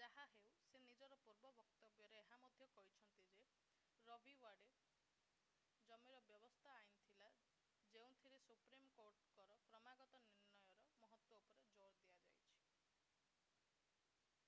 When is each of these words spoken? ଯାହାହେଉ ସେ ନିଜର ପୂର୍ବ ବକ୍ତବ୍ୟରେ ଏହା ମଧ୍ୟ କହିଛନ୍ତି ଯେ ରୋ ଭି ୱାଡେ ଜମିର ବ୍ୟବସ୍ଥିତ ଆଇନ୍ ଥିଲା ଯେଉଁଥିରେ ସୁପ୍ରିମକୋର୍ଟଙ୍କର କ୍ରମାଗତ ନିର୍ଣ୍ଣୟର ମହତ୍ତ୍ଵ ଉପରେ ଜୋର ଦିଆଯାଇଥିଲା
ଯାହାହେଉ 0.00 0.50
ସେ 0.66 0.80
ନିଜର 0.82 1.14
ପୂର୍ବ 1.24 1.50
ବକ୍ତବ୍ୟରେ 1.56 2.18
ଏହା 2.20 2.36
ମଧ୍ୟ 2.42 2.66
କହିଛନ୍ତି 2.76 3.16
ଯେ 3.30 3.40
ରୋ 4.10 4.18
ଭି 4.26 4.34
ୱାଡେ 4.42 4.76
ଜମିର 5.86 6.20
ବ୍ୟବସ୍ଥିତ 6.28 6.74
ଆଇନ୍ 6.76 6.92
ଥିଲା 7.00 7.30
ଯେଉଁଥିରେ 7.96 8.38
ସୁପ୍ରିମକୋର୍ଟଙ୍କର 8.52 9.56
କ୍ରମାଗତ 9.72 10.08
ନିର୍ଣ୍ଣୟର 10.28 10.92
ମହତ୍ତ୍ଵ 11.02 11.50
ଉପରେ 11.56 11.90
ଜୋର 12.06 12.30
ଦିଆଯାଇଥିଲା 12.30 14.38